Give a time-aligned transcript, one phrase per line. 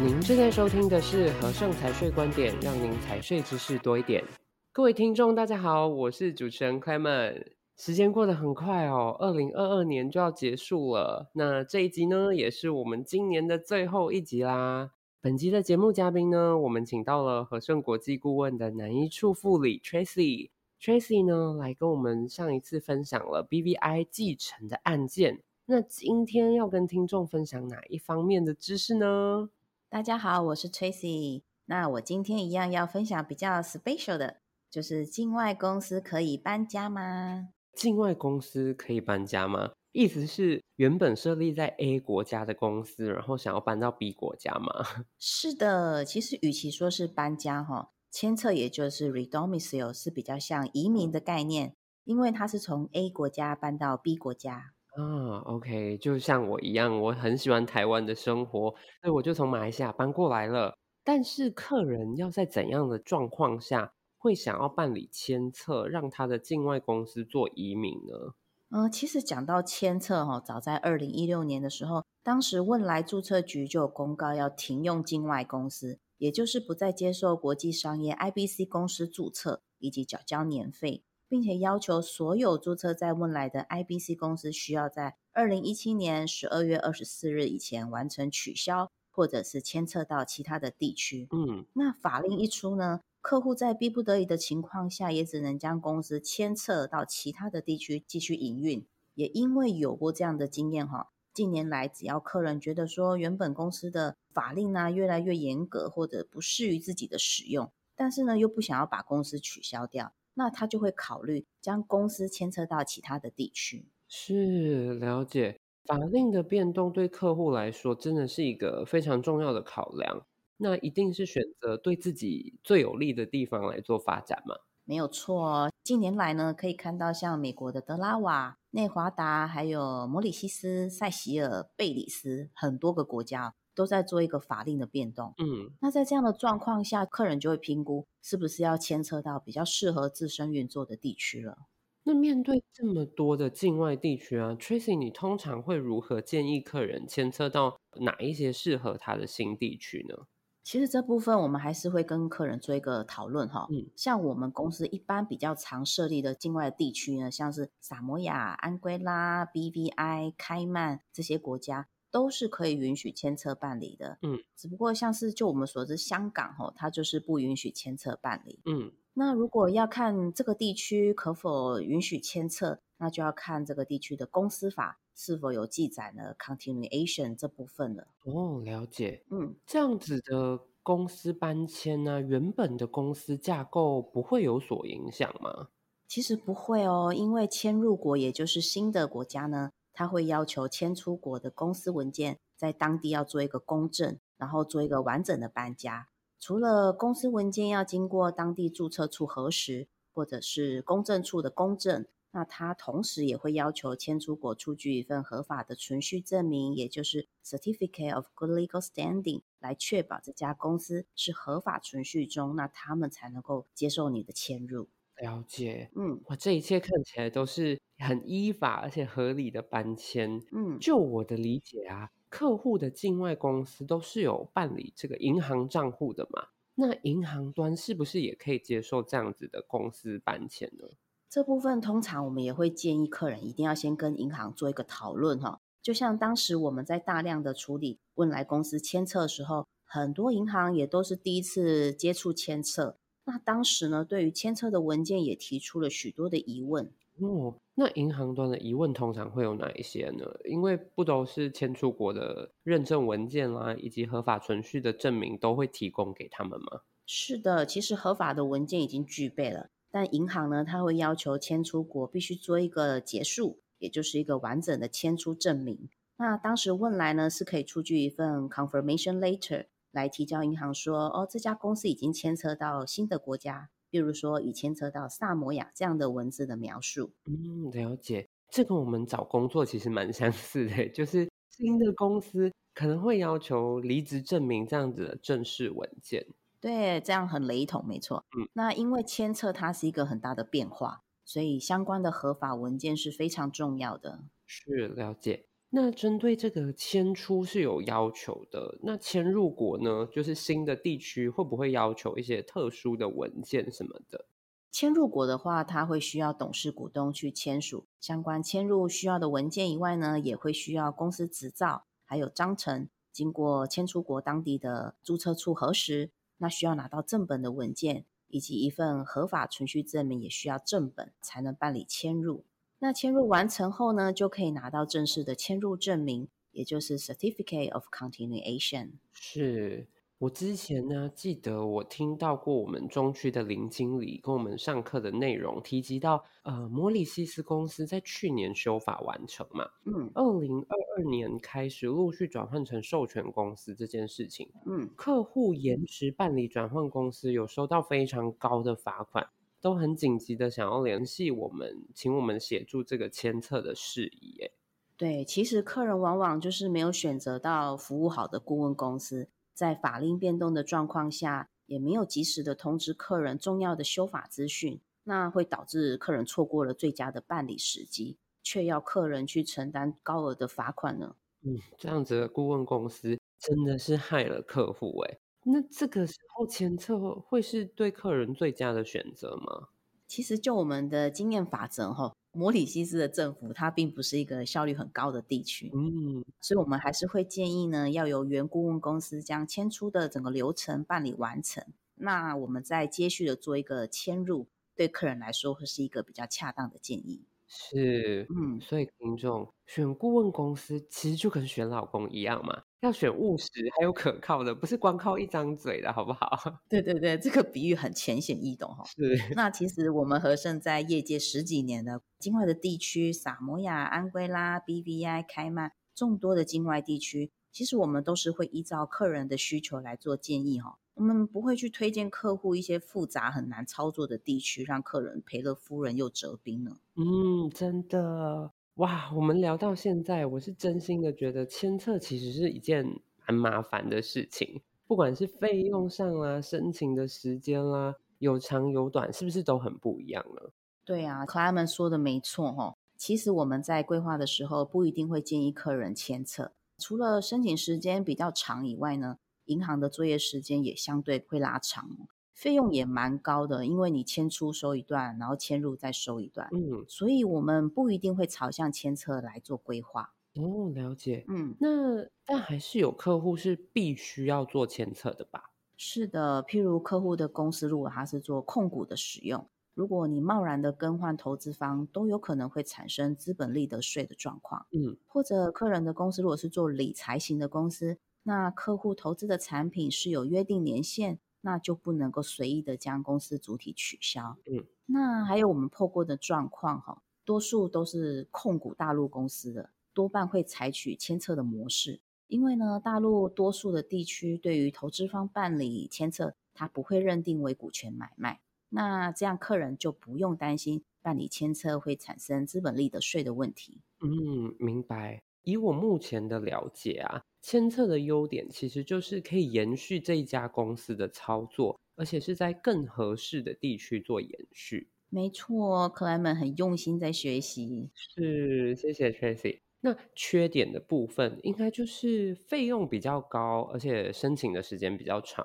[0.00, 4.24] 您正在收听的是和盛财税观点，让您财税知识多一点。
[4.72, 7.44] 各位听众，大家好，我是主持人 Clement。
[7.76, 11.30] 时间过得很快哦，二零二二年就要结束了。
[11.34, 14.90] 那这一集呢，也是我们今年的最后一集啦。
[15.20, 20.50] 本集的节目嘉宾呢，我们请到了和盛国际顾问的南一处副理 Tracy。
[20.80, 25.40] Tracy 呢，来跟我们上一次分享了 BVI 继承的案件。
[25.66, 29.48] 那今天要跟听众分享哪一方面的知识呢？
[29.92, 31.42] 大家好，我是 Tracy。
[31.66, 34.38] 那我今天一样要分享比较 special 的，
[34.70, 37.50] 就是境外公司可以搬家吗？
[37.74, 39.72] 境外公司可以搬家吗？
[39.92, 44.72] 意思是原本设立在 A 国家的公司，然后想要搬到 B 国家吗？
[45.20, 54.72] 是的，其实与其说是搬家哈，迁册也就是 redomicile 是比较像移民的概念，因为它是从 A 国家搬到 B 国家。
[54.94, 60.76] 啊，OK，就像我一样，我很喜欢台湾的生活，所以我就从马来西亚搬过来了。
[61.02, 68.34] 但是客人要在怎样的状况下会想要办理签册，让他的境外公司做移民呢？
[68.70, 81.02] 嗯、其实讲到签册哈，早在二零一六年的时候，当时汶莱注册局就有公告要停用境外公司，也就是不再接受国际商业 IBC 公司注册以及缴交年费。
[81.32, 91.28] 并且要求所有注册在汶莱的 IBC 公司需要在二零一七年十二月二十四日以前完成取消，或者是迁册到其他的地区。
[91.30, 98.86] 嗯，那法令一出呢，客户在逼不得已的情况下，也只能将公司迁册到其他的地区继续营运。
[99.14, 110.12] 也因为有过这样的经验哈，近年来只要客人觉得说原本公司的法令呢越来越严格，或者不适于自己的使用，但是呢又不想要把公司取消掉。
[110.34, 113.88] 那他就会考虑将公司牵扯到其他的地区。
[114.08, 115.56] 是，了解。
[115.86, 120.24] 法令的变动对客户来说真的是一个非常重要的考量。
[120.58, 124.54] 那一定是选择对自己最有利的地方来做发展吗？
[124.84, 125.70] 没有错。
[125.82, 133.54] 近年来呢，可以看到像美国的德拉瓦、内华达，还有摩里西斯、塞西尔、贝里斯，很多个国家。
[133.74, 141.58] 都在做一个法令的变动，嗯，那在这样的状况下，客人就会评估是不是要牵扯到比较适合自身运作的地区了。
[142.04, 150.26] 那面对这么多的境外地区啊，Tracy，你通常会如何建议客人牵扯到哪一些适合他的新地区呢？
[150.64, 153.66] 其实这部分我们还是会跟客人做一个讨论哈。
[153.70, 161.88] 嗯，像我们公司一般比较常设立的境外的地区呢，像是萨摩亚、安圭拉、BVI、开曼这些国家。
[162.12, 178.06] 都是可以允许迁册办理的，嗯，只不过像是就我们所知，香港吼，它就是不允许迁册办理，嗯，那如果要看这个地区可否允许迁册，那就要看这个地区的公司法是否有记载呢，continuation 这部分了。
[178.24, 185.68] 哦，了解，嗯，这样子的公司搬迁呢，原本的公司架构不会有所影响吗？
[186.06, 189.70] 其实不会哦，因为迁入国也就是新的国家呢。
[189.92, 196.08] 他会要求迁出国的公司文件在当地要做一个公证，然后做一个完整的搬家。
[196.40, 214.88] 除了公司文件要经过当地注册处核实，或者是公证处的公证，那他同时也会要求迁出国出具一份合法的存续证明，也就是 Certificate of Good Legal Standing，来确保这家公司是合法存续中，那他们才能够接受你的迁入。
[215.20, 220.42] 了解，嗯，哇，这一切看起来都是很依法而且合理的搬迁。
[220.52, 230.88] 嗯，就我的理解啊，客户的境外公司都是有办理这个银行账户的嘛，那银行端是不是也可以接受这样子的公司搬迁呢？
[231.28, 242.98] 这部分通常我们也会建议客人一定要先跟银行做一个讨论哈，就像当时我们在大量的处理汶莱公司签册的时候，很多银行也都是第一次接触迁册。
[243.24, 246.92] 那当时呢，对于签册的文件也提出了许多的疑问。
[247.20, 250.24] 哦，那银行端的疑问通常会有哪一些呢？
[250.44, 256.80] 因为不都是签出国的认证文件啦，以及合法存续的证明都会提供给他们吗？
[257.06, 265.88] 是的，其实合法的文件已经具备了，但银行呢，它会要求迁出国必须做一个结束，也就是一个完整的迁出证明。
[266.16, 269.66] 那当时问来呢，是可以出具一份 confirmation letter。
[269.90, 277.12] 来提交银行说，哦，这家公司已经迁册到新的国家，比如说已牵扯到萨摩亚这样的文字的描述。
[277.26, 278.26] 嗯，了解。
[278.48, 286.26] 这跟我们找工作其实蛮相似的， 就是新的公司可能会要求离职证明这样子的正式文件。
[286.58, 288.24] 对，这样很雷同，没错。
[288.38, 294.24] 嗯，那因为牵扯它是一个很大的变化，所以相关的合法文件是非常重要的。
[294.46, 295.44] 是，了解。
[295.74, 304.26] 那针对这个迁出是有要求的，那迁入国呢，就是新的地区会不会要求一些特殊的文件什么的？
[304.70, 322.44] 迁入国的话，它会需要董事股东去签署相关迁入需要的文件以外呢，也会需要公司执照，还有章程，经过迁出国当地的注册处核实，那需要拿到正本的文件，以及一份合法存续证明，也需要正本才能办理迁入。
[322.84, 328.94] 那迁入完成后呢，就可以拿到正式的迁入证明，也就是 Certificate of Continuation。
[329.12, 329.86] 是
[330.18, 349.28] 我之前呢，记得我听到过我们中区的林经理跟我们上课的内容，提及到呃，摩里西斯公司在去年修法完成嘛，嗯，二零二二年开始陆续转换成授权公司这件事情，嗯，客户延迟办理转换公司，有收到非常高的罚款。
[349.62, 354.36] 都很紧急的想要联系我们，请我们协助这个签测的事宜。
[354.42, 354.50] 哎，
[354.96, 371.14] 对，其实客人往往就是没有选择到服务好的顾问公司，在法令变动的状况下，也没有及时的通知客人重要的修法资讯，那会导致客人错过了最佳的办理时机，却要客人去承担高额的罚款呢。
[371.44, 375.18] 嗯，这样子的顾问公司真的是害了客户哎。
[375.44, 379.68] 那这个时候迁册会是对客人最佳的选择吗？
[380.06, 391.64] 其实就我们的经验法则哈，摩里西斯的政府它并不是一个效率很高的地区，嗯，所以我们还是会建议呢，要由原顾问公司将迁出的整个流程办理完成，
[391.94, 397.22] 那我们再接续的做一个迁入，对客人来说会是一个比较恰当的建议。
[397.48, 402.64] 是，嗯，所以听众选顾问公司其实就跟选老公一样嘛。
[402.82, 403.46] 要选务实
[403.78, 406.28] 还有可靠的，不是光靠一张嘴的，好不好？
[406.68, 408.90] 对对对，这个比喻很浅显易懂哈。
[408.96, 409.16] 是。
[409.34, 420.78] 那其实我们和盛在业界十几年了，境外的地区，萨摩亚、安圭拉、BVI、开曼众多的境外地区，其实我们都是会依照客人的需求来做建议哈。
[420.94, 426.78] 我们不会去推荐客户一些复杂很难操作的地区，让客人赔了夫人又折兵呢。
[426.96, 428.52] 嗯，真的。
[428.76, 432.82] 哇，我们聊到现在，我是真心的觉得签测其实是一件
[433.26, 440.50] 蛮麻烦的事情，不管是费用上啦、申请的时间啦，有长有短，是不是都很不一样呢？
[440.86, 442.74] 对啊，Clement 说的没错哈。
[442.96, 451.90] 其实我们在规划的时候，不一定会建议客人签测，除了申请时间比较长以外呢，银行的作业时间也相对会拉长。
[452.34, 460.14] 费用也蛮高的，因为你迁出收一段，然后迁入再收一段，嗯，所以我们不一定会朝向迁册来做规划。
[460.34, 465.50] 哦，了解，嗯，那但还是有客户是必须要做迁册的吧？
[465.76, 474.66] 是的，譬如客户的公司如果他是做控股的使用，如果你贸然的更换投资方，都有可能会产生资本利得税的状况。
[474.70, 481.18] 嗯，或者客人的公司如果是做理财型的公司，那客户投资的产品是有约定年限。
[481.42, 484.36] 那就不能够随意的将公司主体取消。
[484.46, 492.00] 嗯，那还有我们破过的状况哈，多数都是控股大陆公司的，多半会采取迁册的模式。
[492.28, 498.40] 因为呢，大陆多数的地区对于投资方办理迁册，它不会认定为股权买卖。
[498.70, 503.82] 那这样客人就不用担心办理迁册会产生资本利得税的问题。
[504.00, 505.22] 嗯，明白。
[505.42, 507.24] 以我目前的了解啊。
[507.42, 514.88] 迁册的优点其实就是可以延续这一家公司的操作，而且是在更合适的地区做延续。
[515.10, 517.90] 没错，Clement 很用心在学习。
[517.94, 519.58] 是，谢谢 Tracy。
[519.80, 525.44] 那缺点的部分应该就是费用比较高，而且申请的时间比较长。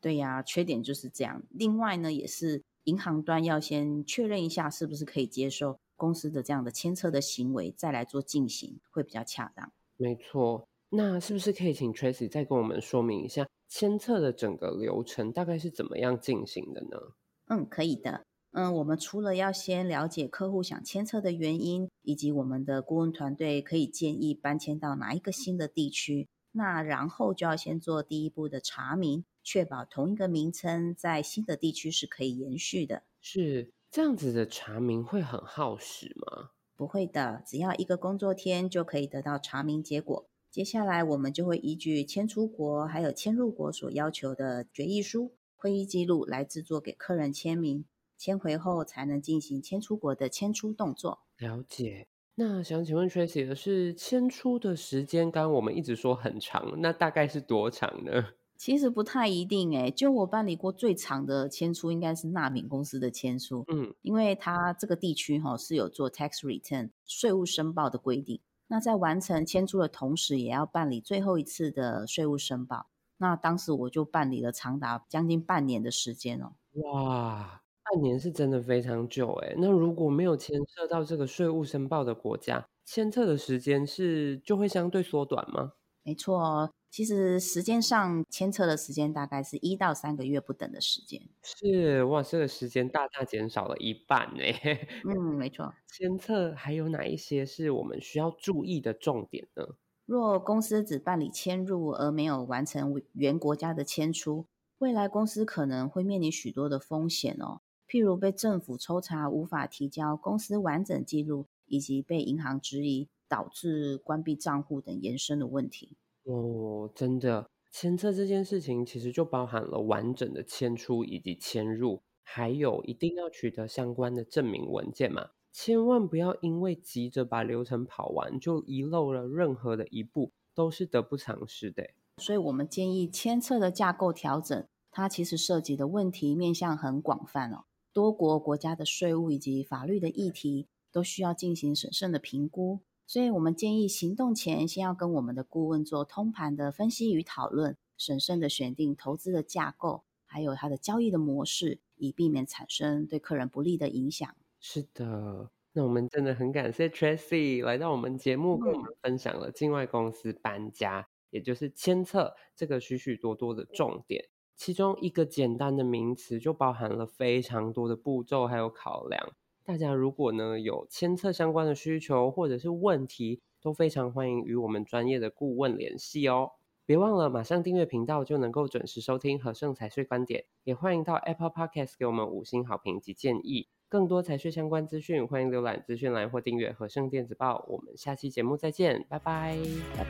[0.00, 1.42] 对呀，缺点就是这样。
[1.50, 9.72] 另外呢，也是银行端要先确认一下是不是可以接受公司的这样的迁册的行为，再来做进行会比较恰当。
[9.96, 10.68] 没错。
[10.90, 16.98] 那是不是可以请 Tracy 再跟我们说明一下签册的整个流程大概是怎么样进行的呢？
[17.46, 18.22] 嗯，可以的。
[18.52, 33.04] 嗯，我们除了要先了解客户想签册的原因，以及我们的顾问团队可以建议搬迁到哪一个新的地区，那然后就要先做第一步的查明，确保同一个名称在新的地区是可以延续的。
[33.20, 36.50] 是这样子的查明会很耗时吗？
[36.74, 40.26] 不会的，只要一个工作天就可以得到查明结果。
[40.50, 47.84] 接下来，我们就会依据迁出国还有迁入国所要求的决议书、会议记录来制作给客人签名，
[48.18, 51.20] 签回后才能进行迁出国的迁出动作。
[51.38, 52.08] 了解。
[52.34, 58.10] 那想请问 Tracy 的是，迁出的时间，刚刚我们一直说很长，那大概是多长呢？
[58.58, 63.64] 其实不太一定诶，就我办理过最长的迁出，应该是纳米公司的迁出。
[63.68, 68.40] 嗯，因为它这个地区哈是有做 tax return 税务申报的规定。
[68.72, 72.86] 那在完成迁出的同时，也要办理最后一次的税务申报。
[73.16, 76.52] 那当时我就办理了长达将近半年的时间哦。
[76.74, 79.54] 哇，半年是真的非常久哎。
[79.58, 85.72] 那如果没有牵涉到这个税务申报的国家，牵涉的时间是就会相对缩短吗？
[86.04, 86.70] 没错哦。
[86.90, 91.30] 其实时间上牵扯的时间大概是一到三个月不等的时间。
[91.42, 94.42] 是哇，这个时间大大减少了一半呢。
[95.02, 95.74] 嗯，没错。
[95.86, 99.76] 监测还有哪一些是我们需要注意的重点呢？
[100.04, 104.46] 若公司只办理迁入而没有完成原国家的迁出，
[104.78, 115.96] 未来公司可能会面临许多的风险哦，譬如被政府抽查、无法提交公司完整记录，以及被银行质疑，导致关闭账户等延伸的问题。
[116.24, 125.30] 哦，真的，迁册这件事情其实就包含了完整的迁出以及迁入，还有一定要取得相关的证明文件嘛。
[125.52, 131.90] 千万不要因为急着把流程跑完，就遗漏了任何的一步，都是得不偿失的。
[132.18, 142.80] 所以我们建议迁册的架构调整，它其实涉及的问题面向很广泛哦，多国国家的税务以及法律的议题都需要进行审慎的评估。
[143.10, 154.32] 所以我们建议行动前，先要跟我们的顾问做通盘的分析与讨论，审慎的选定投资的架构，还有它的交易的模式，以避免产生对客人不利的影响。
[154.60, 164.28] 是的，那我们真的很感谢 Tracy 来到我们节目，跟我们分享了境外公司搬家，嗯、也就是迁册这个许许多多的重点。
[164.54, 169.32] 其中一个简单的名词，就包含了非常多的步骤还有考量。
[169.70, 176.50] 大家如果呢有签测相关的需求或者是问题都非常欢迎与我们专业的顾问联系哦。
[176.84, 183.68] 别忘了马上订阅频道就能够准时收听和盛财税观点也欢迎到 apple podcast 给我们五星好评及建议。
[183.88, 189.56] 更多财税相关资讯欢迎浏览资讯栏或订阅和盛电子报我们下期节目再见拜拜。
[189.96, 190.04] 拜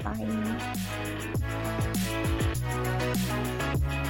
[3.92, 4.09] 拜。